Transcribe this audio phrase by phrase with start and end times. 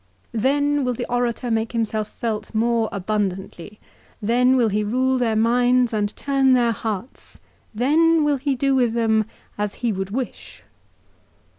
[0.33, 3.79] l" Then will the orator make himself felt more abundantly.
[4.19, 7.39] Then will he rule their minds and turn their hearts.
[7.71, 9.25] Then will he do with them
[9.59, 10.63] as he would wish."